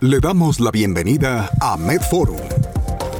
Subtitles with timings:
[0.00, 2.36] Le damos la bienvenida a MedForum,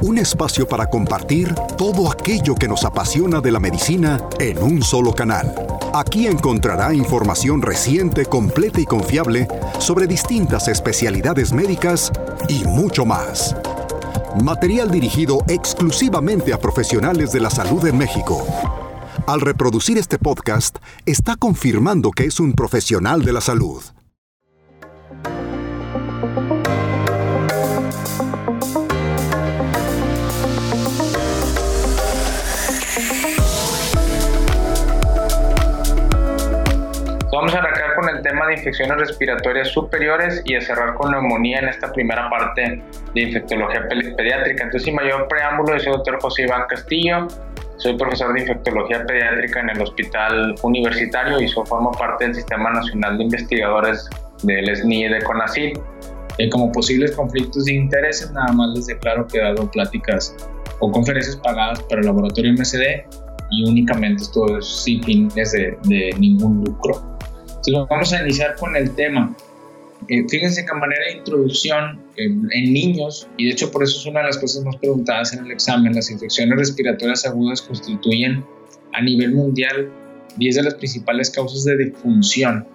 [0.03, 5.11] un espacio para compartir todo aquello que nos apasiona de la medicina en un solo
[5.11, 5.55] canal.
[5.95, 9.47] Aquí encontrará información reciente, completa y confiable
[9.79, 12.11] sobre distintas especialidades médicas
[12.47, 13.55] y mucho más.
[14.43, 18.45] Material dirigido exclusivamente a profesionales de la salud en México.
[19.25, 23.81] Al reproducir este podcast, está confirmando que es un profesional de la salud.
[38.47, 42.81] De infecciones respiratorias superiores y a cerrar con neumonía en esta primera parte
[43.13, 44.63] de infectología pediátrica.
[44.63, 47.27] Entonces, sin mayor preámbulo, soy el doctor José Iván Castillo,
[47.77, 53.17] soy profesor de infectología pediátrica en el Hospital Universitario y formo parte del Sistema Nacional
[53.17, 54.09] de Investigadores
[54.43, 55.77] del SNI de CONACYT.
[56.39, 60.35] Eh, como posibles conflictos de intereses, nada más les declaro que he dado pláticas
[60.79, 63.05] o conferencias pagadas para el laboratorio MSD
[63.49, 67.16] y únicamente esto es sin fines de, de ningún lucro.
[67.67, 69.35] Entonces vamos a iniciar con el tema.
[70.07, 73.99] Eh, fíjense que a manera de introducción eh, en niños, y de hecho por eso
[73.99, 78.45] es una de las cosas más preguntadas en el examen, las infecciones respiratorias agudas constituyen
[78.93, 79.91] a nivel mundial
[80.37, 82.65] 10 de las principales causas de defunción.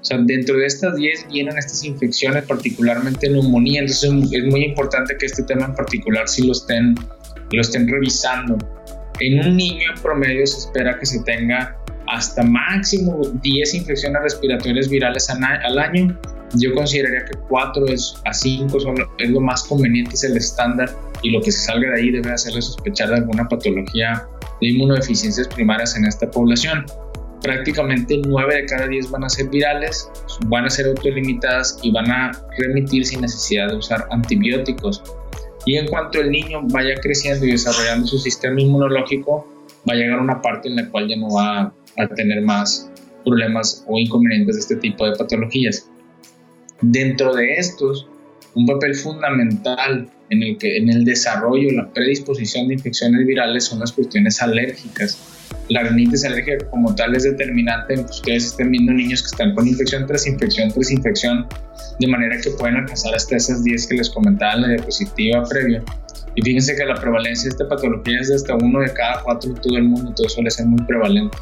[0.00, 5.16] O sea, dentro de estas 10 vienen estas infecciones, particularmente neumonía, entonces es muy importante
[5.16, 6.96] que este tema en particular sí lo estén,
[7.52, 8.58] lo estén revisando.
[9.20, 11.78] En un niño en promedio se espera que se tenga
[12.12, 16.18] hasta máximo 10 infecciones respiratorias virales al año.
[16.54, 18.78] Yo consideraría que 4 es, a 5
[19.18, 22.30] es lo más conveniente, es el estándar y lo que se salga de ahí debe
[22.30, 24.26] hacerle sospechar de alguna patología
[24.60, 26.84] de inmunodeficiencias primarias en esta población.
[27.40, 30.10] Prácticamente 9 de cada 10 van a ser virales,
[30.48, 35.02] van a ser autolimitadas y van a remitir sin necesidad de usar antibióticos.
[35.64, 39.48] Y en cuanto el niño vaya creciendo y desarrollando su sistema inmunológico,
[39.88, 42.90] va a llegar una parte en la cual ya no va a tener más
[43.24, 45.88] problemas o inconvenientes de este tipo de patologías.
[46.80, 48.08] Dentro de estos,
[48.54, 53.80] un papel fundamental en el, que, en el desarrollo, la predisposición de infecciones virales son
[53.80, 55.18] las cuestiones alérgicas.
[55.68, 59.54] La rinitis alérgica como tal es determinante en que ustedes estén viendo niños que están
[59.54, 61.46] con infección tras infección tras infección,
[62.00, 65.82] de manera que pueden alcanzar hasta esas 10 que les comentaba en la diapositiva previa.
[66.34, 69.50] Y fíjense que la prevalencia de esta patología es de hasta uno de cada cuatro
[69.50, 71.36] en todo el mundo, entonces suele ser muy prevalente.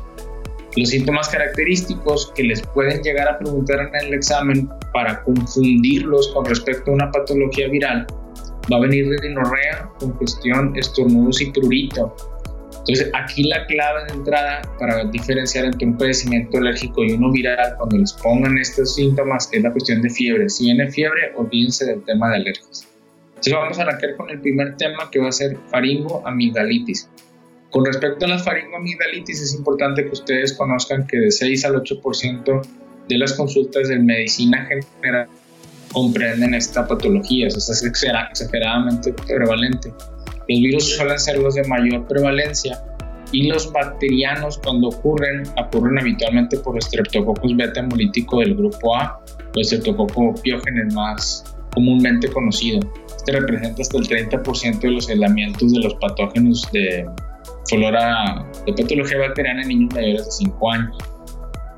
[0.76, 6.44] Los síntomas característicos que les pueden llegar a preguntar en el examen para confundirlos con
[6.44, 8.06] respecto a una patología viral
[8.72, 12.14] va a venir de dinorrea, congestión, estornudos y prurito.
[12.80, 17.74] Entonces, aquí la clave de entrada para diferenciar entre un padecimiento alérgico y uno viral,
[17.76, 20.48] cuando les pongan estos síntomas, es la cuestión de fiebre.
[20.48, 22.86] Si viene fiebre, olvídense del tema de alergias.
[23.28, 27.08] Entonces, vamos a arrancar con el primer tema que va a ser faringoamigdalitis.
[27.70, 32.62] Con respecto a las faringoamigdalitis, es importante que ustedes conozcan que de 6 al 8%
[33.08, 34.68] de las consultas de medicina
[35.00, 35.28] general
[35.92, 39.92] comprenden esta patología, o sea, es exageradamente prevalente.
[40.48, 42.82] Los virus suelen ser los de mayor prevalencia
[43.32, 49.20] y los bacterianos cuando ocurren, ocurren habitualmente por Streptococcus beta hemolítico del grupo A,
[49.56, 52.80] o Streptococcus piógenes más comúnmente conocido.
[53.16, 57.06] Este representa hasta el 30% de los aislamientos de los patógenos de
[57.70, 60.98] flora de patología bacteriana en niños mayores de 5 años.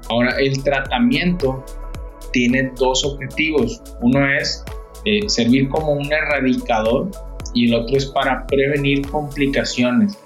[0.08, 1.64] Ahora, el tratamiento
[2.32, 3.80] tiene dos objetivos.
[4.00, 4.64] Uno es
[5.04, 7.10] eh, servir como un erradicador
[7.54, 10.18] y el otro es para prevenir complicaciones.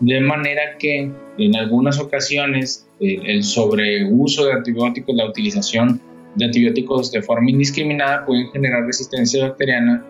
[0.00, 6.00] De manera que en algunas ocasiones eh, el sobreuso de antibióticos, la utilización
[6.34, 10.04] de antibióticos de forma indiscriminada pueden generar resistencia bacteriana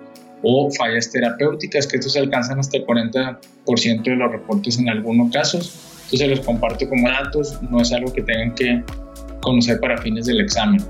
[0.45, 5.75] o fallas terapéuticas, que estos alcanzan hasta el 40% de los reportes en algunos casos.
[6.05, 8.85] Entonces los comparto como datos, no es algo que tengan que
[9.41, 10.83] conocer para fines del examen.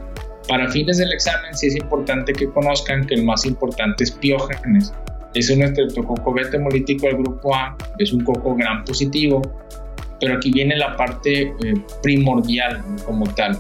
[0.48, 4.92] Para fines del examen sí es importante que conozcan que el más importante es piógenes.
[5.34, 9.40] Es un estreptococo beta hemolítico del grupo A, es un coco gran positivo,
[10.20, 13.58] pero aquí viene la parte eh, primordial como tal.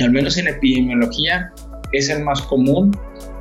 [0.00, 1.52] Al menos en epidemiología
[1.92, 2.96] es el más común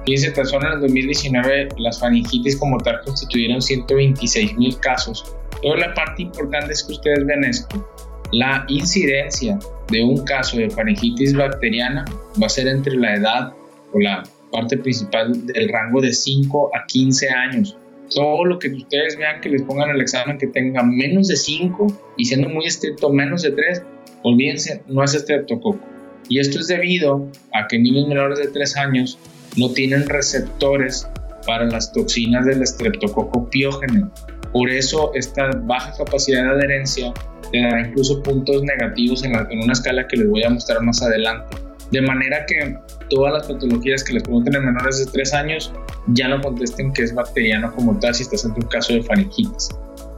[0.10, 5.24] Fíjense, tan solo en el 2019 las faringitis como tal constituyeron 126 mil casos.
[5.62, 7.88] Pero la parte importante es que ustedes ven esto.
[8.32, 9.60] La incidencia
[9.92, 12.06] de un caso de faringitis bacteriana
[12.42, 13.54] va a ser entre la edad
[13.94, 17.78] o la parte principal del rango de 5 a 15 años.
[18.10, 22.16] Todo lo que ustedes vean que les pongan el examen que tenga menos de 5
[22.18, 23.84] y siendo muy estricto menos de 3,
[24.24, 25.86] olvídense, no es estreptococo.
[26.30, 29.20] Y esto es debido a que niños menores de 3 años
[29.58, 31.08] no tienen receptores
[31.46, 34.12] para las toxinas del estreptococo piógeno.
[34.52, 37.14] Por eso esta baja capacidad de adherencia
[37.52, 41.02] te dará incluso puntos negativos en, en una escala que les voy a mostrar más
[41.02, 41.58] adelante.
[41.92, 42.78] De manera que
[43.10, 45.74] todas las patologías que les pregunten en menores de 3 años
[46.14, 49.70] ya no contesten que es bacteriano como tal si estás ante un caso de faringitis.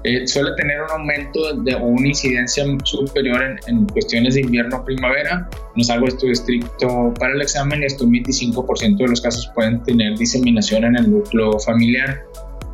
[0.03, 4.85] Eh, suele tener un aumento de, o una incidencia superior en, cuestiones de invierno o
[4.85, 5.47] primavera.
[5.75, 7.83] No es algo estricto para el examen.
[7.83, 12.23] Esto 25% de los casos pueden tener diseminación en el núcleo familiar.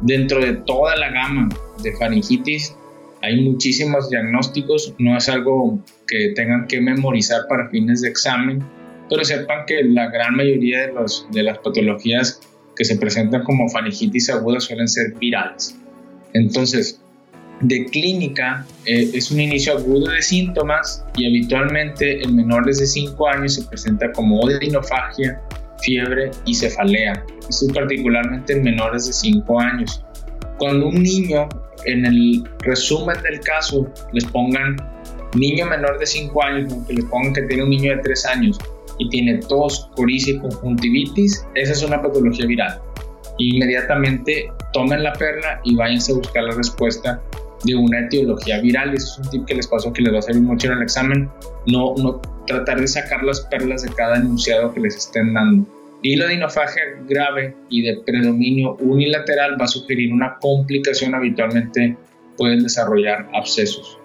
[0.01, 1.49] Dentro de toda la gama
[1.83, 2.75] de faringitis
[3.21, 4.93] hay muchísimos diagnósticos.
[4.97, 8.63] No es algo que tengan que memorizar para fines de examen,
[9.09, 12.39] pero sepan que la gran mayoría de, los, de las patologías
[12.73, 15.75] que se presentan como faringitis aguda suelen ser virales.
[16.33, 17.01] Entonces,
[17.61, 23.27] de clínica eh, es un inicio agudo de síntomas y habitualmente en menores de 5
[23.27, 25.41] años se presenta como odinofagia,
[25.81, 27.23] fiebre y cefalea.
[27.49, 30.03] Esto es particularmente en menores de 5 años.
[30.59, 31.49] Cuando un niño,
[31.85, 34.75] en el resumen del caso, les pongan
[35.35, 38.57] niño menor de 5 años, que le pongan que tiene un niño de 3 años
[38.99, 42.79] y tiene tos, coriza y conjuntivitis, esa es una patología viral.
[43.39, 47.21] Inmediatamente tomen la perla y váyanse a buscar la respuesta
[47.67, 48.95] de una etiología viral.
[48.95, 50.83] Eso es un tip que les paso que les va a servir mucho en el
[50.83, 51.29] examen.
[51.67, 55.67] No, no tratar de sacar las perlas de cada enunciado que les estén dando.
[56.01, 61.13] Y la dinofagia grave y de predominio unilateral va a sugerir una complicación.
[61.13, 61.97] Habitualmente
[62.37, 63.99] pueden desarrollar abscesos.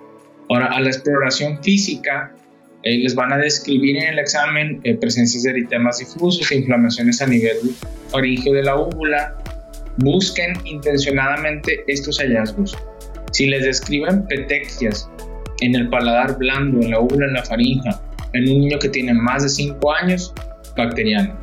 [0.49, 2.35] Ahora, a la exploración física,
[2.83, 7.27] eh, les van a describir en el examen eh, presencias de eritemas difusos, inflamaciones a
[7.27, 7.57] nivel
[8.09, 9.37] faríngeo de la úvula.
[9.99, 12.77] Busquen intencionadamente estos hallazgos.
[13.33, 15.11] Si les describen petequias
[15.61, 17.91] en el paladar blando, en la úvula, en la faringe,
[18.35, 20.35] en un niño que tiene más de 5 años,
[20.77, 21.39] bacteriano.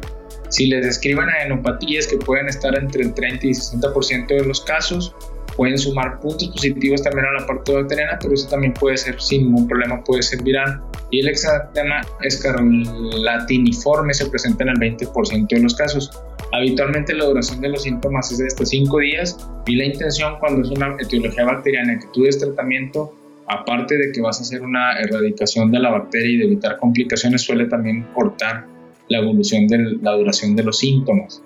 [0.50, 5.14] Si les describen adenopatías que pueden estar entre el 30 y 60% de los casos,
[5.56, 9.44] pueden sumar puntos positivos también a la parte bacteriana, pero eso también puede ser sin
[9.44, 10.82] ningún problema, puede ser viral.
[11.12, 16.12] Y el exantema escarlatiniforme se presenta en el 20% de los casos.
[16.52, 19.38] Habitualmente la duración de los síntomas es de hasta 5 días
[19.68, 23.14] y la intención cuando es una etiología bacteriana que tú des tratamiento,
[23.48, 27.42] aparte de que vas a hacer una erradicación de la bacteria y de evitar complicaciones,
[27.42, 28.66] suele también cortar
[29.10, 31.42] la evolución de la duración de los síntomas.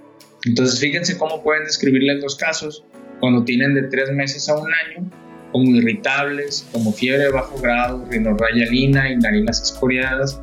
[0.46, 2.84] Entonces fíjense cómo pueden describirles los casos
[3.20, 5.10] cuando tienen de tres meses a un año,
[5.52, 10.40] como irritables, como fiebre de bajo grado, rinorrayalina y narinas escoriadas.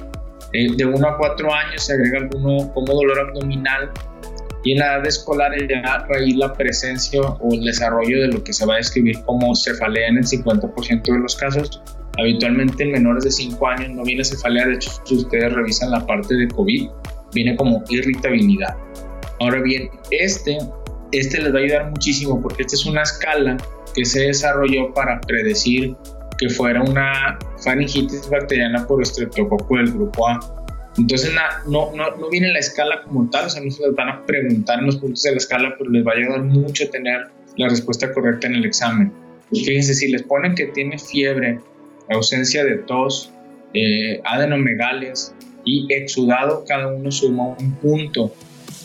[0.52, 3.90] Eh, de 1 a 4 años se agrega alguno como dolor abdominal
[4.64, 8.52] y en la edad escolar ya raíz la presencia o el desarrollo de lo que
[8.52, 11.82] se va a describir como cefalea en el 50% de los casos.
[12.18, 16.04] Habitualmente en menores de 5 años no viene cefalea, de hecho si ustedes revisan la
[16.06, 16.88] parte de COVID,
[17.32, 18.76] viene como irritabilidad.
[19.40, 20.58] Ahora bien, este
[21.12, 23.56] este les va a ayudar muchísimo porque esta es una escala
[23.94, 25.96] que se desarrolló para predecir
[26.38, 30.59] que fuera una faringitis bacteriana por estreptococo del grupo A.
[30.98, 31.32] Entonces
[31.66, 34.26] no, no, no viene la escala como tal, o sea, no se les van a
[34.26, 37.68] preguntar en los puntos de la escala, pero les va a ayudar mucho tener la
[37.68, 39.12] respuesta correcta en el examen.
[39.52, 41.58] Fíjense, si les ponen que tiene fiebre,
[42.08, 43.32] ausencia de tos,
[43.74, 45.34] eh, adenomegalias
[45.64, 48.32] y exudado, cada uno suma un punto.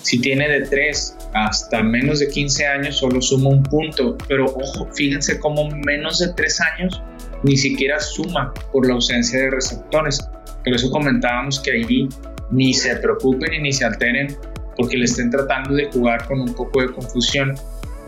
[0.02, 4.18] Si tiene de 3 hasta menos de 15 años, solo suma un punto.
[4.28, 7.02] Pero ojo, fíjense cómo menos de 3 años
[7.44, 10.20] ni siquiera suma por la ausencia de receptores.
[10.66, 12.10] Por eso comentábamos que ahí
[12.52, 14.36] ni se preocupen y ni se alteren
[14.76, 17.56] porque le estén tratando de jugar con un poco de confusión.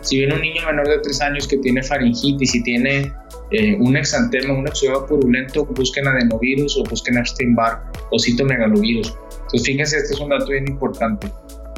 [0.02, 3.12] Si viene un niño menor de 3 años que tiene faringitis y tiene
[3.50, 9.16] eh, un exantema, un exudado purulento, busquen adenovirus o busquen Epstein-Barr o citomegalovirus.
[9.30, 11.28] Entonces fíjense, este es un dato bien importante.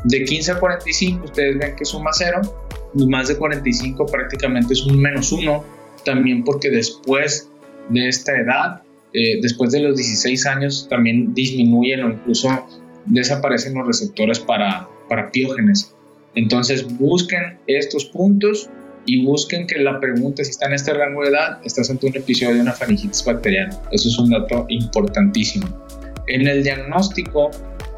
[0.04, 2.40] De 15 a 45 ustedes ven que suma 0
[2.94, 5.64] y más de 45 prácticamente es un menos 1,
[6.04, 7.48] también porque después
[7.90, 12.48] de esta edad, eh, después de los 16 años también disminuyen o incluso
[13.06, 15.94] desaparecen los receptores para, para piógenes.
[16.34, 18.70] Entonces busquen estos puntos
[19.06, 22.16] y busquen que la pregunta si está en este rango de edad, estás ante un
[22.16, 23.76] episodio de una faringitis bacteriana.
[23.90, 25.66] Eso es un dato importantísimo.
[26.28, 27.50] En el diagnóstico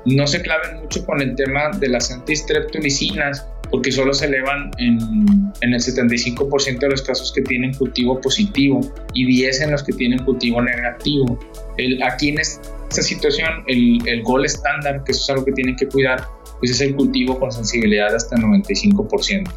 [0.06, 4.98] no se claven mucho con el tema de las antistreptomicinas porque solo se elevan en,
[5.62, 8.80] el 75% de los casos que tienen cultivo positivo
[9.14, 11.38] y 10 en los que tienen cultivo negativo.
[11.78, 15.74] El, aquí en esta situación, el, el gol estándar, que eso es algo que tienen
[15.76, 16.26] que cuidar,
[16.58, 19.50] pues es el cultivo con sensibilidad hasta el 95%.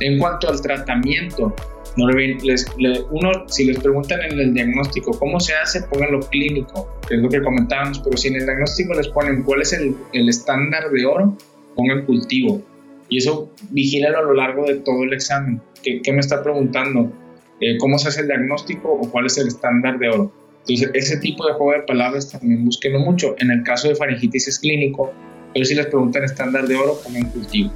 [0.00, 1.54] En cuanto al tratamiento,
[1.96, 2.66] no les,
[3.10, 7.28] uno, si les preguntan en el diagnóstico cómo se hace, pónganlo clínico, que es lo
[7.28, 11.04] que comentábamos, pero si en el diagnóstico les ponen cuál es el, el estándar de
[11.04, 11.36] oro,
[11.74, 12.62] ponga en cultivo.
[13.08, 15.60] Y eso vigílalo a lo largo de todo el examen.
[15.82, 17.12] ¿Qué, qué me está preguntando?
[17.60, 20.32] Eh, ¿Cómo se hace el diagnóstico o cuál es el estándar de oro?
[20.68, 23.36] Entonces, ese tipo de juego de palabras también búsquenlo mucho.
[23.38, 25.12] En el caso de faringitis es clínico,
[25.54, 27.72] pero si les preguntan estándar de oro, en cultivo.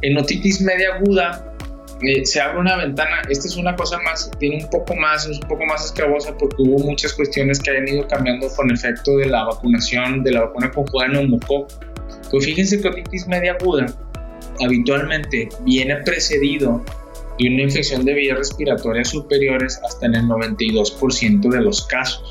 [0.00, 1.54] En otitis media aguda,
[2.02, 3.22] eh, se abre una ventana.
[3.28, 6.56] Esta es una cosa más, tiene un poco más, es un poco más escravosa porque
[6.62, 10.70] hubo muchas cuestiones que han ido cambiando con efecto de la vacunación, de la vacuna
[10.70, 11.68] conjugada neumococo.
[12.30, 13.86] Pues fíjense que otitis media aguda
[14.60, 16.84] habitualmente viene precedido
[17.38, 22.30] de una infección de vías respiratorias superiores hasta en el 92% de los casos.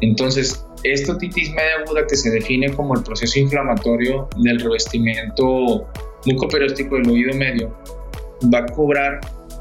[0.00, 5.86] Entonces, esta otitis media aguda que se define como el proceso inflamatorio del revestimiento
[6.24, 7.76] mucoperióstico del oído medio
[8.52, 9.20] va a cobrar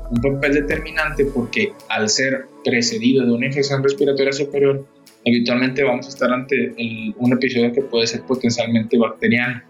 [0.10, 4.86] un papel determinante porque al ser precedido de una infección respiratoria superior,
[5.28, 6.74] habitualmente vamos a estar ante
[7.18, 9.62] un episodio que puede ser potencialmente bacteriano.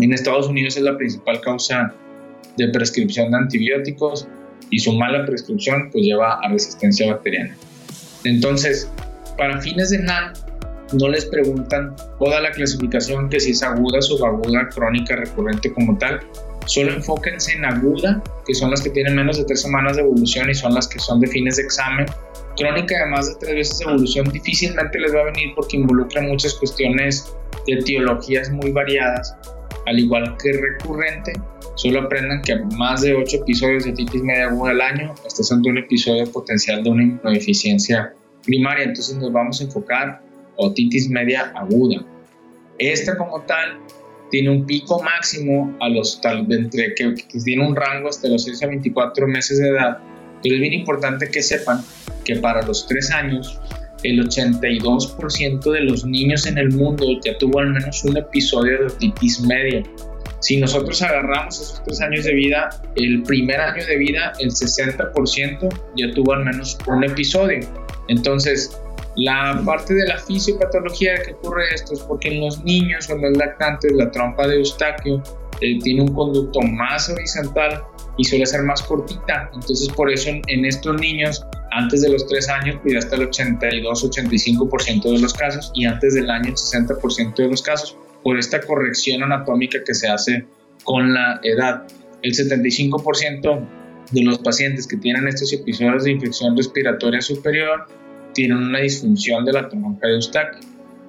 [0.00, 1.94] En Estados Unidos es la principal causa
[2.56, 4.26] de prescripción de antibióticos
[4.70, 7.54] y su mala prescripción pues lleva a resistencia bacteriana.
[8.24, 8.90] Entonces,
[9.36, 10.32] para fines de NAN,
[10.92, 16.20] no les preguntan toda la clasificación que si es aguda, subaguda, crónica, recurrente como tal.
[16.66, 20.48] Solo enfóquense en aguda, que son las que tienen menos de tres semanas de evolución
[20.48, 22.06] y son las que son de fines de examen.
[22.56, 26.22] Crónica de más de tres veces de evolución difícilmente les va a venir porque involucra
[26.22, 27.32] muchas cuestiones
[27.66, 29.34] de etiologías muy variadas,
[29.86, 31.32] al igual que recurrente
[31.74, 35.70] Solo aprendan que más de 8 episodios de titis media aguda al año estás ante
[35.70, 38.84] un episodio potencial de una inmunodeficiencia primaria.
[38.84, 40.20] Entonces nos vamos a enfocar
[40.56, 42.04] otitis media aguda.
[42.78, 43.78] Esta como tal
[44.30, 48.28] tiene un pico máximo a los tal, de entre que, que, tiene un rango hasta
[48.28, 49.98] los 6 a 24 meses de edad.
[50.42, 51.82] Pero es bien importante que sepan
[52.24, 53.58] que para los 3 años
[54.02, 58.86] el 82% de los niños en el mundo ya tuvo al menos un episodio de
[58.86, 59.82] otitis media.
[60.40, 65.68] Si nosotros agarramos esos tres años de vida, el primer año de vida, el 60%
[65.96, 67.60] ya tuvo al menos un episodio.
[68.08, 68.76] Entonces,
[69.16, 73.22] la parte de la fisiopatología que ocurre esto es porque en los niños o en
[73.22, 75.22] los lactantes la trompa de Eustaquio
[75.60, 77.84] eh, tiene un conducto más horizontal
[78.16, 79.50] y suele ser más cortita.
[79.54, 85.02] Entonces, por eso en, estos niños, antes de los tres años, cuida hasta el 82-85%
[85.02, 89.22] de los casos y antes del año el 60% de los casos por esta corrección
[89.22, 90.46] anatómica que se hace
[90.84, 91.84] con la edad.
[92.22, 93.66] El 75%
[94.12, 97.86] de los pacientes que tienen estos episodios de infección respiratoria superior
[98.34, 100.60] tienen una disfunción de la tronca de Eustaquio.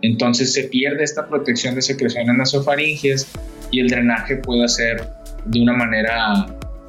[0.01, 3.27] Entonces se pierde esta protección de secreción en nasofaringes
[3.71, 5.07] y el drenaje puede ser
[5.45, 6.45] de una manera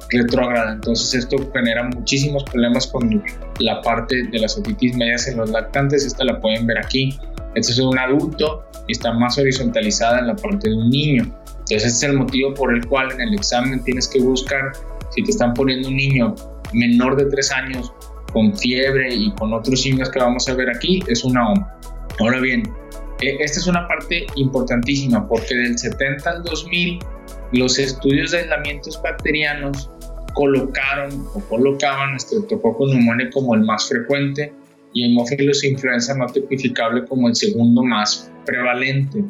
[0.09, 0.73] retrógrada.
[0.73, 3.23] Entonces esto genera muchísimos problemas con
[3.59, 6.05] la parte de las otitis medias en los lactantes.
[6.05, 7.17] Esta la pueden ver aquí.
[7.55, 11.23] Este es un adulto y está más horizontalizada en la parte de un niño.
[11.23, 14.71] Entonces, ese es el motivo por el cual en el examen tienes que buscar,
[15.09, 16.35] si te están poniendo un niño
[16.73, 17.91] menor de 3 años
[18.33, 21.79] con fiebre y con otros signos que vamos a ver aquí, es una OMA.
[22.19, 22.63] Ahora bien,
[23.21, 26.99] e, esta es una parte importantísima porque del 70 al 2000
[27.53, 29.89] los estudios de aislamientos bacterianos
[30.35, 34.53] colocaron o colocaban Streptococcus pneumoniae como el más frecuente
[34.93, 39.23] y hemófilos influenza no tipificable como el segundo más prevalente.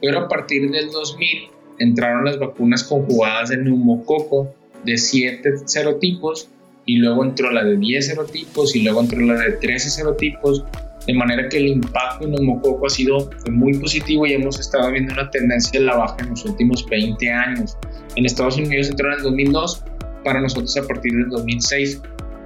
[0.00, 4.54] Pero a partir del 2000 entraron las vacunas conjugadas de neumococo
[4.84, 6.48] de 7 serotipos
[6.86, 10.64] y luego entró la de 10 serotipos y luego entró la de 13 serotipos,
[11.06, 15.12] de manera que el impacto en neumococo ha sido muy positivo y hemos estado viendo
[15.12, 17.76] una tendencia en la baja en los últimos 20 años.
[18.16, 19.84] En Estados Unidos entró en el 2002,
[20.24, 22.00] para nosotros a partir del 2006.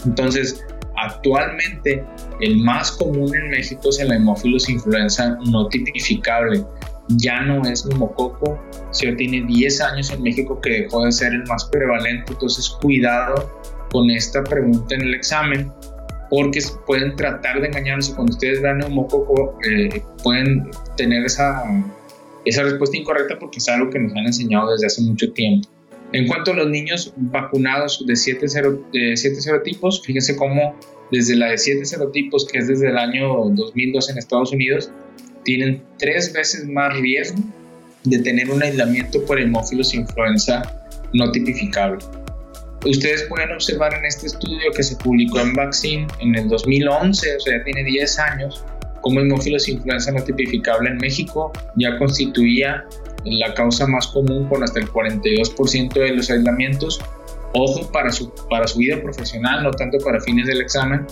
[0.04, 0.64] Entonces,
[0.96, 2.02] Actualmente,
[2.40, 6.64] el más común en México es el hemófilos influenza no tipificable.
[7.08, 8.58] Ya no es neumococo,
[8.98, 13.52] ya tiene 10 años en México que dejó de ser el más prevalente, entonces cuidado
[13.92, 15.70] con esta pregunta en el examen
[16.30, 21.62] porque pueden tratar de engañarnos y cuando ustedes vean neumococo eh, pueden tener esa,
[22.44, 25.68] esa respuesta incorrecta porque es algo que nos han enseñado desde hace mucho tiempo.
[26.12, 30.78] En cuanto a los niños vacunados de 7, serotipos, fíjense cómo
[31.10, 34.90] desde la de 7 serotipos, que es desde el año 2002 en Estados Unidos,
[35.44, 37.38] tienen tres veces más riesgo
[38.04, 40.62] de tener un aislamiento por hemófilos influenza
[41.12, 42.04] no tipificable.
[42.84, 47.40] Ustedes pueden observar en este estudio que se publicó en Vaccine en el 2011, o
[47.40, 48.64] sea, ya tiene 10 años,
[49.00, 52.84] cómo hemófilos influenza no tipificable en México ya constituía
[53.26, 57.00] la causa más común con hasta el 42% de los aislamientos.
[57.52, 61.06] Ojo para su, para su vida profesional, no tanto para fines del examen,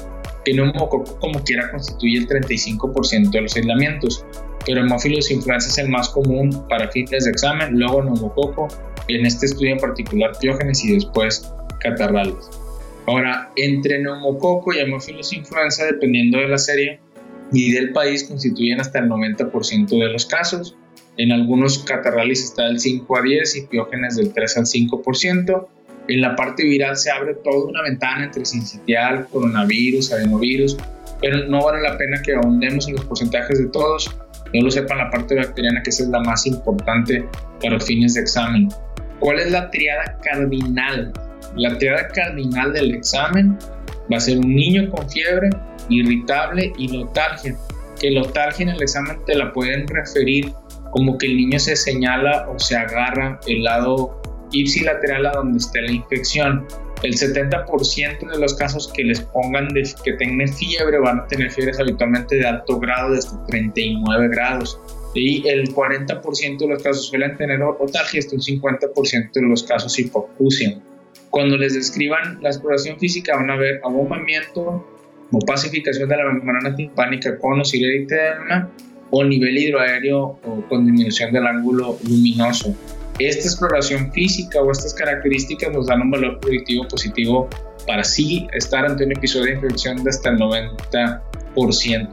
[0.44, 4.24] que neumococo como quiera constituye el 35% de los aislamientos,
[4.66, 8.68] pero hemófilos influenza es el más común para fines de examen, luego neumococo
[9.08, 12.50] en este estudio en particular piógenes y después catarrales.
[13.06, 17.00] Ahora, entre neumococo y hemófilos influenza, dependiendo de la serie
[17.52, 20.76] y del país, constituyen hasta el 90% de los casos.
[21.16, 25.68] En algunos catarrales está del 5 a 10 y piógenes del 3 al 5%.
[26.08, 30.76] En la parte viral se abre toda una ventana entre sincitial, coronavirus, adenovirus,
[31.20, 34.14] pero no vale la pena que ahondemos en los porcentajes de todos.
[34.52, 37.26] No lo sepan la parte bacteriana, que esa es la más importante
[37.62, 38.68] para fines de examen.
[39.20, 41.12] ¿Cuál es la triada cardinal?
[41.56, 43.56] La triada cardinal del examen
[44.12, 45.50] va a ser un niño con fiebre,
[45.88, 47.56] irritable y notalgia.
[48.00, 50.52] Que notalgia en el examen te la pueden referir
[50.94, 54.22] como que el niño se señala o se agarra el lado
[54.52, 56.68] ipsilateral a donde esté la infección.
[57.02, 61.50] El 70% de los casos que les pongan de, que tengan fiebre van a tener
[61.50, 64.78] fiebres habitualmente de alto grado, de hasta 39 grados.
[65.16, 69.98] Y el 40% de los casos suelen tener otalgia, hasta un 50% de los casos
[69.98, 70.80] hipoacusia.
[71.30, 74.86] Cuando les describan la exploración física van a ver abombamiento
[75.32, 77.82] o pacificación de la membrana timpánica con o sin
[79.14, 82.74] o nivel hidroaéreo o con disminución del ángulo luminoso.
[83.20, 87.48] Esta exploración física o estas características nos dan un valor predictivo positivo
[87.86, 92.08] para sí estar ante un episodio de infección de hasta el 90%.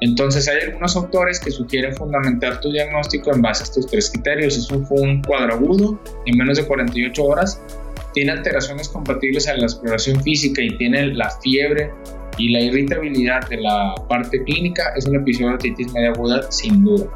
[0.00, 4.56] Entonces hay algunos autores que sugieren fundamentar tu diagnóstico en base a estos tres criterios.
[4.56, 7.62] Es un, un cuadro agudo en menos de 48 horas,
[8.12, 11.92] tiene alteraciones compatibles a la exploración física y tiene la fiebre
[12.40, 16.82] y la irritabilidad de la parte clínica, es un episodio de otitis media aguda sin
[16.82, 17.06] duda.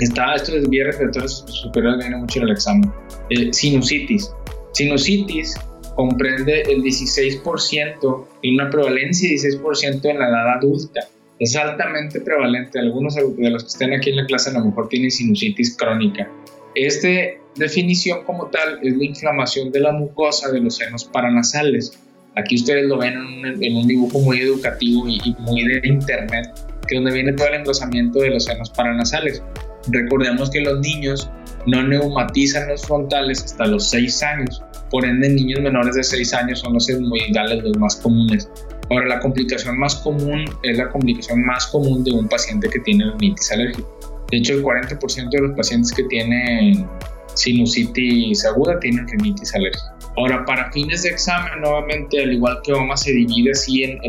[0.00, 2.92] Está, esto de vías respiratorias superiores viene mucho en el examen.
[3.28, 4.32] Eh, sinusitis.
[4.72, 5.54] Sinusitis
[5.94, 11.00] comprende el 16% y una prevalencia de 16% en la edad adulta.
[11.38, 12.78] Es altamente prevalente.
[12.78, 16.30] Algunos de los que estén aquí en la clase a lo mejor tienen sinusitis crónica.
[16.74, 17.08] Esta
[17.56, 21.98] definición como tal es la inflamación de la mucosa de los senos paranasales.
[22.36, 23.14] Aquí ustedes lo ven
[23.60, 26.50] en un, dibujo muy educativo y, y, muy de internet,
[26.88, 29.42] que es donde viene todo el engrosamiento de los senos paranasales.
[29.88, 31.30] Recordemos que los niños
[31.66, 36.60] no neumatizan los frontales hasta los 6 años, por ende niños menores de 6 años
[36.60, 38.48] son los esmoidales los más comunes.
[38.90, 43.10] Ahora, la complicación más común es la complicación más común de un paciente que tiene
[43.12, 43.88] rinitis alérgica.
[44.30, 46.86] De hecho, el 40% de los pacientes que tienen
[47.34, 49.96] sinusitis aguda tienen rinitis alérgica.
[50.16, 54.00] Ahora, para fines de examen, nuevamente, al igual que OMA, se divide así en,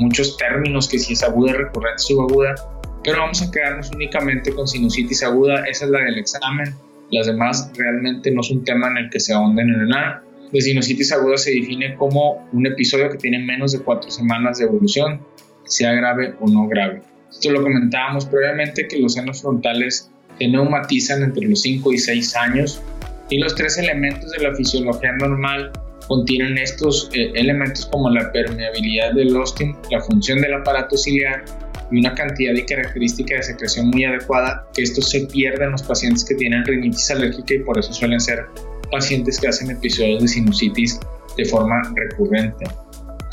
[0.00, 2.54] muchos términos, que si es aguda, recurrente, subaguda,
[3.02, 6.74] pero vamos a quedarnos únicamente con sinusitis aguda, esa es la del examen,
[7.10, 10.22] las demás realmente no es un tema en el que se ahonden en nada.
[10.52, 14.66] De sinusitis aguda se define como un episodio que tiene menos de cuatro semanas de
[14.66, 15.20] evolución,
[15.64, 17.02] sea grave o no grave.
[17.30, 22.36] Esto lo comentábamos previamente que los senos frontales se neumatizan entre los 5 y 6
[22.36, 22.82] años
[23.30, 25.70] y los tres elementos de la fisiología normal
[26.06, 31.44] contienen estos eh, elementos como la permeabilidad del ostium, la función del aparato ciliar
[31.90, 35.82] y una cantidad y característica de secreción muy adecuada, que esto se pierde en los
[35.82, 38.46] pacientes que tienen rinitis alérgica y por eso suelen ser
[38.90, 40.98] pacientes que hacen episodios de sinusitis
[41.36, 42.64] de forma recurrente.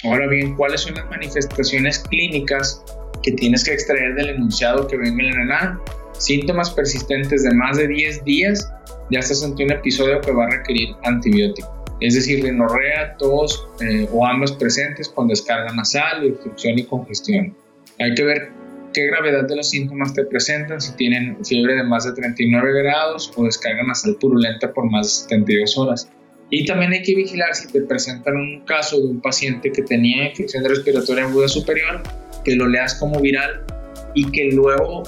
[0.04, 2.84] Ahora bien, ¿cuáles son las manifestaciones clínicas
[3.24, 5.80] que tienes que extraer del enunciado que venga en el anal?
[6.18, 8.72] Síntomas persistentes de más de 10 días,
[9.12, 11.86] ya estás ante un episodio que va a requerir antibiótico.
[12.02, 17.56] Es decir, rinorrea, tos eh, o ambas presentes con descarga nasal, obstrucción y congestión.
[18.00, 18.52] Hay que ver
[18.94, 23.32] qué gravedad de los síntomas te presentan, si tienen fiebre de más de 39 grados
[23.36, 26.10] o descarga nasal purulenta por más de 72 horas.
[26.50, 30.30] Y también hay que vigilar si te presentan un caso de un paciente que tenía
[30.30, 32.04] infección respiratoria aguda superior,
[32.44, 33.66] que lo leas como viral
[34.14, 35.04] y que luego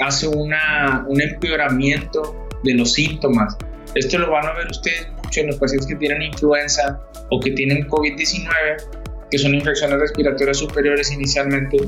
[0.00, 3.56] hace una, un empeoramiento de los síntomas.
[3.94, 7.50] Esto lo van a ver ustedes mucho en los pacientes que tienen influenza o que
[7.50, 11.78] tienen COVID-19 que son infecciones respiratorias superiores inicialmente,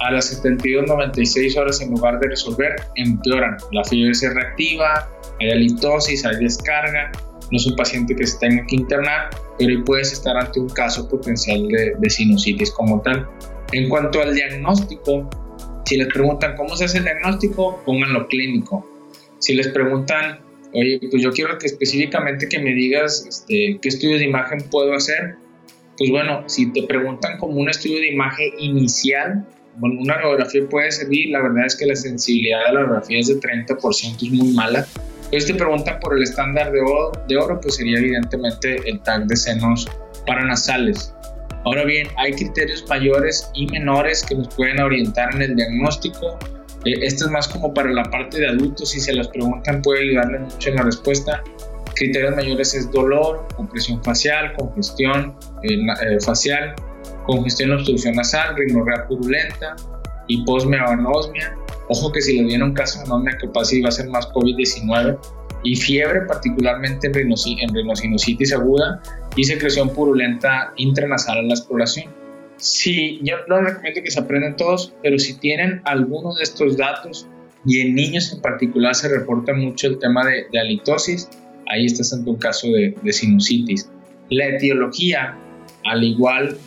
[0.00, 3.58] a las 72-96 horas en lugar de resolver, empeoran.
[3.72, 5.06] La fiebre se reactiva,
[5.38, 7.12] hay halitosis, hay descarga,
[7.52, 9.28] no es un paciente que se tenga que internar,
[9.58, 13.28] pero puedes estar ante un caso potencial de, de sinusitis como tal.
[13.72, 15.28] En cuanto al diagnóstico,
[15.84, 18.88] si les preguntan cómo se hace el diagnóstico, pónganlo clínico.
[19.38, 20.40] Si les preguntan,
[20.72, 24.94] oye, pues yo quiero que específicamente que me digas este, qué estudios de imagen puedo
[24.94, 25.36] hacer,
[25.96, 30.90] pues bueno, si te preguntan como un estudio de imagen inicial, bueno, una radiografía puede
[30.90, 34.52] servir, la verdad es que la sensibilidad de la radiografía es de 30%, es muy
[34.52, 34.86] mala.
[35.24, 39.26] Entonces te preguntan por el estándar de oro, de oro, pues sería evidentemente el tag
[39.26, 39.88] de senos
[40.26, 41.13] paranasales.
[41.64, 46.38] Ahora bien, hay criterios mayores y menores que nos pueden orientar en el diagnóstico.
[46.84, 50.02] Eh, esto es más como para la parte de adultos, si se las preguntan puede
[50.02, 51.42] ayudarles mucho en la respuesta.
[51.94, 56.74] Criterios mayores es dolor, compresión facial, congestión eh, eh, facial,
[57.26, 59.76] congestión obstrucción nasal, rinorrea purulenta,
[60.26, 61.56] hiposmia o anosmia.
[61.88, 65.18] Ojo que si le dieron caso de anosmia, capaz iba a ser más COVID-19
[65.64, 69.02] y fiebre, particularmente en, en rinosinusitis aguda
[69.34, 72.12] y secreción purulenta intranasal en la exploración.
[72.58, 77.26] Sí, yo no recomiendo que se aprendan todos, pero si tienen alguno de estos datos
[77.66, 81.28] y en niños en particular se reporta mucho el tema de, de halitosis,
[81.68, 83.88] ahí estás ante un caso de, de, sinusitis.
[84.28, 85.36] La etiología,
[85.84, 86.58] al igual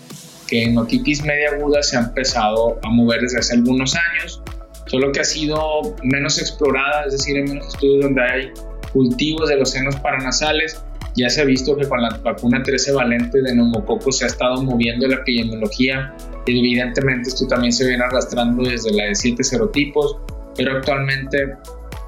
[0.47, 4.41] que en otitis media aguda, se ha empezado a mover desde hace algunos años,
[4.87, 8.51] solo que ha sido menos explorada, es decir, en menos estudios donde hay
[8.97, 10.83] cultivos de los senos paranasales.
[11.15, 14.63] Ya se ha visto que con la vacuna 13 valente de neumococos se ha estado
[14.63, 16.15] moviendo la epidemiología.
[16.47, 20.17] Evidentemente esto también se viene arrastrando desde la de 7 serotipos,
[20.55, 21.37] pero actualmente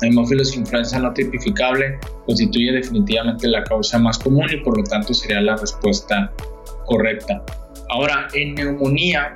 [0.01, 5.41] hemófilos influenza no tipificable constituye definitivamente la causa más común y por lo tanto sería
[5.41, 6.31] la respuesta
[6.85, 7.43] correcta.
[7.89, 9.35] Ahora, en neumonía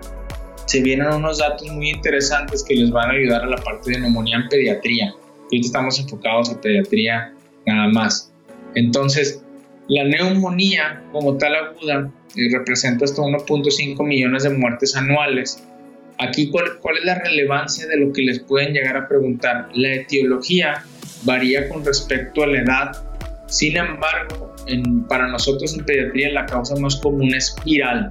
[0.65, 3.99] se vienen unos datos muy interesantes que les van a ayudar a la parte de
[3.99, 5.13] neumonía en pediatría.
[5.43, 7.33] Ahorita estamos enfocados a pediatría
[7.65, 8.31] nada más.
[8.75, 9.43] Entonces,
[9.87, 15.63] la neumonía como tal aguda eh, representa hasta 1.5 millones de muertes anuales.
[16.19, 19.69] Aquí, ¿cuál, ¿cuál, es la relevancia de lo que les pueden llegar a preguntar?
[19.73, 20.83] La etiología
[21.23, 22.91] varía con respecto a la edad.
[23.47, 28.09] Sin embargo, en, para nosotros en pediatría la causa más común es viral.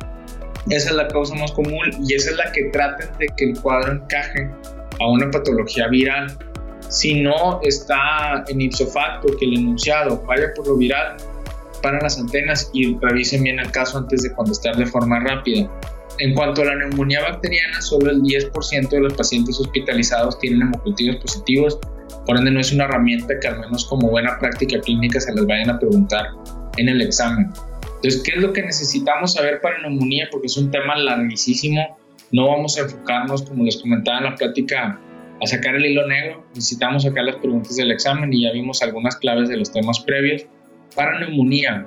[0.71, 3.61] Esa es la causa más común y esa es la que traten de que el
[3.61, 4.49] cuadro encaje
[5.01, 6.37] a una patología viral.
[6.93, 11.17] Si no está en ipso facto que el enunciado vaya por lo viral,
[11.83, 15.71] para las antenas y revisen bien el caso antes de contestar de forma rápida.
[16.19, 21.17] En cuanto a la neumonía bacteriana, solo el 10% de los pacientes hospitalizados tienen hemocultivos
[21.17, 21.79] positivos,
[22.27, 25.47] por ende no es una herramienta que al menos como buena práctica clínica se les
[25.47, 26.27] vayan a preguntar
[26.77, 27.51] en el examen.
[27.97, 30.29] Entonces, ¿qué es lo que necesitamos saber para neumonía?
[30.31, 31.97] Porque es un tema larguísimo,
[32.33, 35.01] no vamos a enfocarnos, como les comentaba en la plática
[35.43, 39.17] a sacar el hilo negro, necesitamos sacar las preguntas del examen y ya vimos algunas
[39.17, 40.47] claves de los temas previos.
[40.95, 41.87] Para neumonía,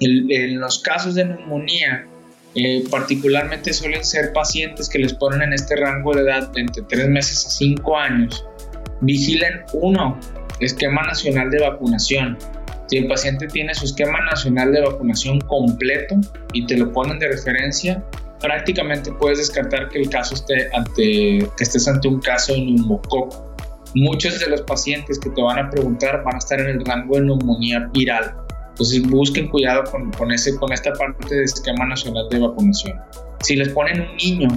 [0.00, 2.06] en los casos de neumonía,
[2.54, 7.08] eh, particularmente suelen ser pacientes que les ponen en este rango de edad entre 3
[7.08, 8.44] meses a 5 años.
[9.00, 10.18] Vigilen uno,
[10.60, 12.36] esquema nacional de vacunación.
[12.88, 16.16] Si el paciente tiene su esquema nacional de vacunación completo
[16.52, 18.04] y te lo ponen de referencia,
[18.40, 23.54] prácticamente puedes descartar que el caso esté ante, que estés ante un caso de neumococo.
[23.94, 27.16] Muchos de los pacientes que te van a preguntar van a estar en el rango
[27.16, 28.34] de neumonía viral.
[28.70, 32.98] Entonces busquen cuidado con, con, ese, con esta parte del esquema nacional de vacunación.
[33.40, 34.48] Si les ponen un niño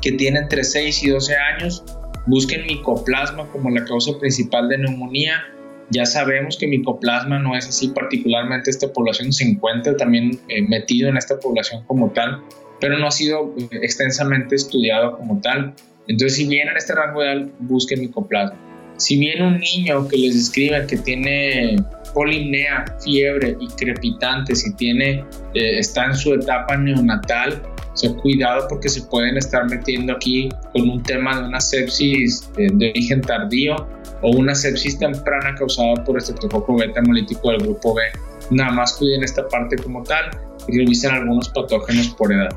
[0.00, 1.84] que tiene entre 6 y 12 años,
[2.26, 5.42] busquen micoplasma como la causa principal de neumonía.
[5.90, 11.08] Ya sabemos que micoplasma no es así, particularmente esta población se encuentra también eh, metido
[11.08, 12.42] en esta población como tal
[12.82, 15.72] pero no ha sido eh, extensamente estudiado como tal.
[16.08, 18.58] Entonces, si viene en este rango edad, busquen micoplasma.
[18.96, 21.76] Si viene un niño que les describe que tiene
[22.12, 27.62] polimnea, fiebre y crepitante, si tiene, eh, está en su etapa neonatal,
[28.04, 32.68] o cuidado porque se pueden estar metiendo aquí con un tema de una sepsis de,
[32.72, 33.86] de origen tardío
[34.22, 38.02] o una sepsis temprana causada por estreptococo beta hemolítico del grupo B.
[38.50, 40.30] Nada más cuiden esta parte como tal
[40.68, 42.50] y revisen algunos patógenos por edad.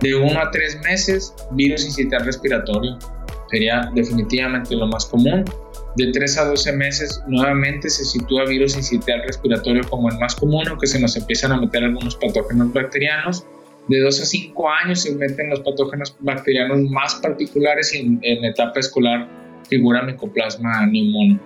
[0.00, 2.98] De 1 a 3 meses, virus incital respiratorio
[3.50, 5.44] sería definitivamente lo más común.
[5.96, 10.68] De 3 a 12 meses, nuevamente se sitúa virus incital respiratorio como el más común,
[10.68, 13.44] aunque se nos empiezan a meter algunos patógenos bacterianos.
[13.88, 18.44] De 2 a 5 años se meten los patógenos bacterianos más particulares y en, en
[18.44, 19.28] etapa escolar
[19.68, 21.40] figura micoplasma pneumoniae.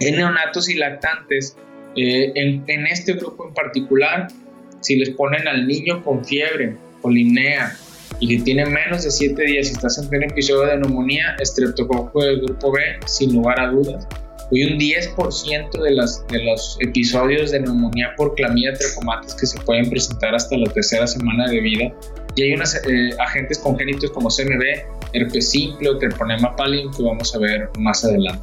[0.00, 1.56] En neonatos y lactantes,
[2.00, 4.28] eh, en, en, este grupo en particular,
[4.80, 7.76] si les ponen al niño con fiebre, polimnea,
[8.20, 12.22] y que tiene menos de 7 días y estás en un episodio de neumonía, estreptococo
[12.22, 14.06] del grupo B, sin lugar a dudas.
[14.50, 19.60] Hoy un 10% de, las, de los episodios de neumonía por clamidia trachomatis que se
[19.60, 21.92] pueden presentar hasta la tercera semana de vida.
[22.34, 24.62] Y hay unos eh, agentes congénitos como CMV,
[25.12, 28.42] herpes simple o treponema pallidum que vamos a ver más adelante.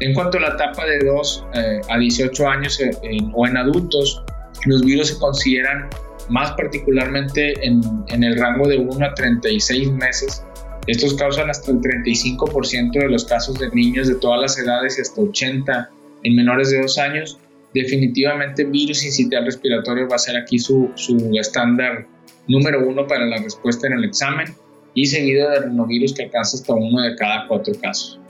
[0.00, 2.90] En cuanto a la etapa de 2 eh, a 18 años eh,
[3.32, 4.22] o en adultos,
[4.66, 5.88] los virus se consideran
[6.28, 10.44] más particularmente en, en, el rango de 1 a 36 meses.
[10.86, 15.00] Estos causan hasta el 35% de los casos de niños de todas las edades y
[15.00, 15.90] hasta 80
[16.24, 17.38] en menores de 2 años.
[17.72, 22.06] Definitivamente virus incital respiratorio va a ser aquí su, su estándar
[22.48, 24.54] número uno para la respuesta en el examen
[24.94, 28.20] y seguido de rinovirus que alcanza hasta uno de cada cuatro casos.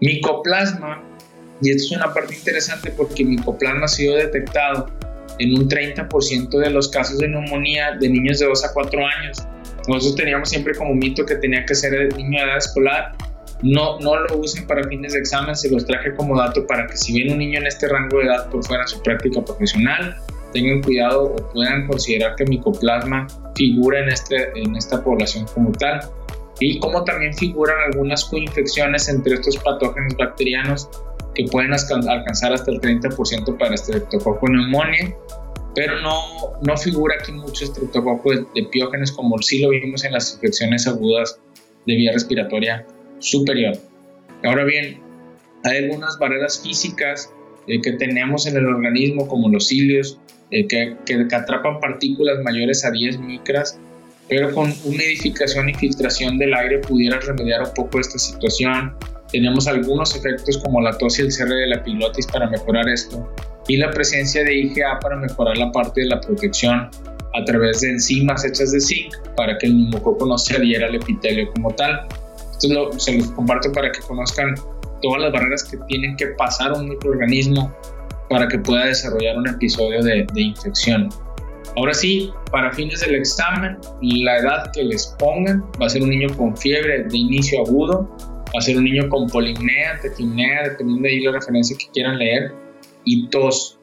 [0.00, 1.02] Micoplasma,
[1.60, 4.86] y esto es una parte interesante porque micoplasma ha sido detectado
[5.38, 9.38] en un 30% de los casos de neumonía de niños de 2 a 4 años.
[9.88, 13.12] Nosotros teníamos siempre como mito que tenía que ser el niño de edad escolar.
[13.62, 16.96] No, no lo usen para fines de examen, se los traje como dato para que
[16.96, 20.16] si viene un niño en este rango de edad por fuera de su práctica profesional,
[20.52, 26.00] tengan cuidado o puedan considerar que micoplasma figura en, este, en esta población como tal.
[26.60, 30.88] Y como también figuran algunas coinfecciones entre estos patógenos bacterianos
[31.34, 35.16] que pueden alcanzar hasta el 30% para Streptococcus pneumoniae,
[35.74, 36.20] pero no,
[36.62, 40.86] no figura aquí mucho Streptococcus de, de piógenes como sí lo vimos en las infecciones
[40.86, 41.38] agudas
[41.86, 42.86] de vía respiratoria
[43.18, 43.76] superior.
[44.44, 45.00] Ahora bien,
[45.64, 47.32] hay algunas barreras físicas
[47.66, 50.18] eh, que tenemos en el organismo como los cilios
[50.50, 53.78] eh, que, que, que, atrapan partículas mayores a 10 micras,
[54.28, 58.94] pero con una edificación y filtración del aire pudiera remediar un poco esta situación
[59.34, 63.28] tenemos algunos efectos como la tos y el cierre de la pilotis para mejorar esto
[63.66, 66.88] y la presencia de IgA para mejorar la parte de la protección
[67.34, 70.94] a través de enzimas hechas de zinc para que el neumococo no se adhiera al
[70.94, 72.06] epitelio como tal.
[72.52, 74.54] Esto lo, se los comparto para que conozcan
[75.02, 77.74] todas las barreras que tienen que pasar un microorganismo
[78.30, 81.08] para que pueda desarrollar un episodio de, de infección.
[81.76, 86.10] Ahora sí, para fines del examen, la edad que les pongan va a ser un
[86.10, 88.08] niño con fiebre de inicio agudo,
[88.54, 92.18] va a ser un niño con polimnea, tequimnea, dependiendo de ahí la referencia que quieran
[92.18, 92.52] leer,
[93.04, 93.78] y tos.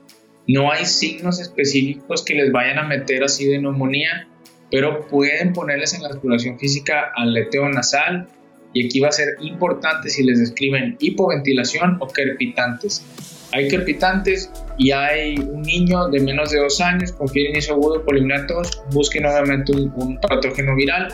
[0.48, 4.28] No hay signos específicos que les vayan a meter así de neumonía,
[4.72, 8.28] pero pueden ponerles en la exploración física aleteo nasal,
[8.74, 13.06] y aquí va a ser importante si les describen hipoventilación o crepitantes.
[13.54, 18.06] Hay crepitantes y hay un niño de menos de dos años con fiebre inicio agudo,
[18.48, 21.14] tos, busquen obviamente un, un patógeno viral.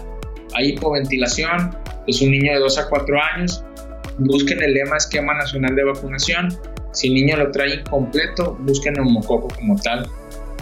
[0.53, 1.75] Hay hipoventilación,
[2.07, 3.63] es un niño de 2 a 4 años,
[4.17, 6.57] busquen el lema esquema nacional de vacunación.
[6.93, 10.09] Si el niño lo trae incompleto, busquen neumococo como tal.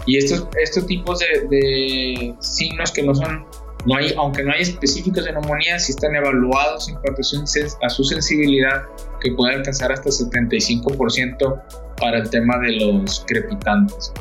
[0.06, 3.44] Y estos, estos tipos de, de, signos que no son,
[3.86, 8.04] no hay, aunque no hay específicos de neumonía, sí están evaluados en cuanto a su
[8.04, 8.82] sensibilidad,
[9.20, 11.62] que puede alcanzar hasta 75%
[11.98, 14.12] para el tema de los crepitantes.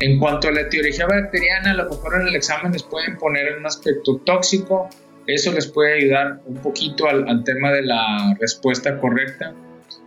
[0.00, 3.56] En cuanto a la etiología bacteriana, a lo mejor en el examen les pueden poner
[3.58, 4.88] un aspecto tóxico,
[5.26, 9.52] eso les puede ayudar un poquito al, tema de la respuesta correcta.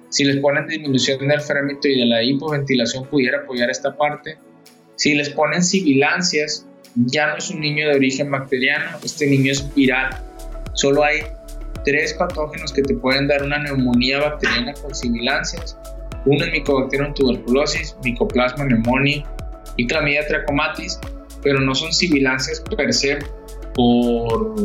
[0.09, 4.37] Si les ponen disminución del frémito y de la hipoventilación, pudiera apoyar esta parte.
[4.95, 9.73] Si les ponen sibilancias, ya no es un niño de origen bacteriano, este niño es
[9.75, 10.09] viral.
[10.73, 11.19] Solo hay
[11.85, 15.77] tres patógenos que te pueden dar una neumonía bacteriana con sibilancias.
[16.25, 19.23] Uno es Mycobacterium tuberculosis, Mycoplasma pneumoniae
[19.77, 20.99] y Clamidia trachomatis,
[21.43, 23.19] pero no son sibilancias per se
[23.73, 24.55] por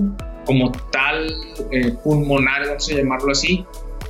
[0.45, 1.35] como tal
[1.71, 3.65] eh, pulmonar, vamos a llamarlo así,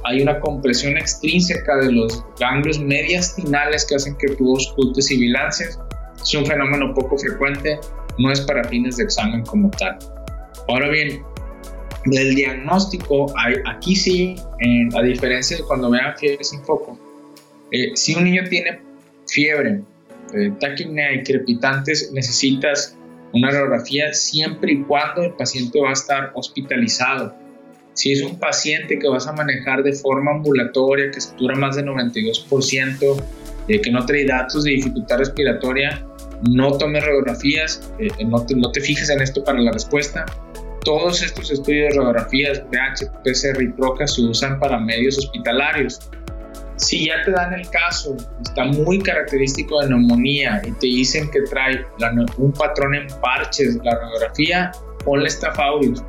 [0.05, 5.79] hay una compresión extrínseca de los ganglios mediastinales que hacen que tú ocultes sibilancias.
[6.23, 7.79] Es un fenómeno poco frecuente,
[8.19, 9.99] no es para fines de examen como tal.
[10.69, 11.23] Ahora bien,
[12.07, 14.37] del diagnóstico, hay, aquí sí,
[14.95, 16.99] a diferencia de cuando vean fiebre sin foco,
[17.71, 18.81] eh, si un niño tiene
[19.27, 19.83] fiebre,
[20.35, 20.53] eh,
[21.15, 22.97] y crepitantes, necesitas
[23.35, 27.35] una radiografía siempre y cuando el paciente va a estar hospitalizado.
[27.93, 31.87] Si es un paciente que vas a manejar de forma ambulatoria, que satura más del
[31.87, 33.23] 92%,
[33.69, 36.05] eh, que no trae datos de dificultad respiratoria,
[36.51, 40.25] no tomes radiografías, eh, no, te, no, te, fijes en esto para la respuesta.
[40.85, 46.01] Todos estos estudios de radiografías, PH, PCR y PROCA se usan para medios hospitalarios.
[46.77, 51.43] Si ya te dan el caso, está muy característico de neumonía y te dicen que
[51.43, 51.87] trae
[52.39, 54.73] un patrón en parches, la radiografía,
[55.05, 56.03] ponle Staphylococcus.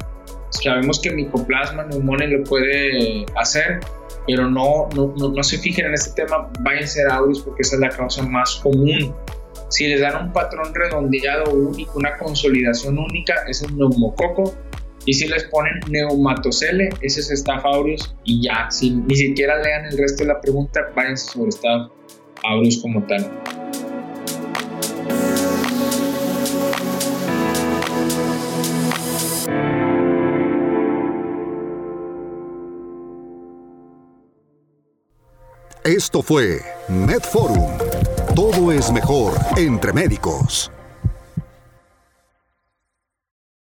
[0.50, 3.80] Sabemos que micoplasma neumonía lo puede hacer,
[4.26, 7.76] pero no, no, no, se fijen en este tema, vayan a ser audios porque esa
[7.76, 9.14] es la causa más común.
[9.70, 14.56] Si les dan un patrón redondeado único, una consolidación única, es el neumococo
[15.06, 19.86] y si les ponen neumatocele, ese es Staph aureus y ya, si ni siquiera lean
[19.86, 21.92] el resto de la pregunta, váyanse sobre Staph
[22.44, 23.30] aureus como tal.
[35.84, 37.78] Esto fue MedForum.
[38.36, 40.72] Todo es mejor entre médicos.